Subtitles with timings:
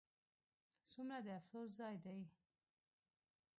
[0.91, 2.17] ځومره د افسوس ځاي دي